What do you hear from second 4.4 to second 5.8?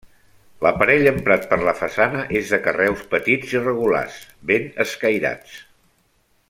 ben escairats.